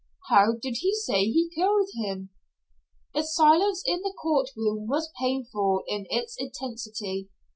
"How 0.29 0.53
did 0.59 0.77
he 0.79 0.95
say 0.95 1.25
he 1.25 1.51
killed 1.53 1.89
him?" 1.93 2.31
The 3.13 3.21
silence 3.21 3.83
in 3.85 4.01
the 4.01 4.15
court 4.19 4.49
room 4.57 4.87
was 4.87 5.11
painful 5.19 5.83
in 5.87 6.07
its 6.09 6.35
intensity. 6.39 7.29